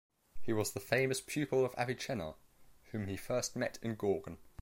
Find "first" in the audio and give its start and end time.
3.15-3.55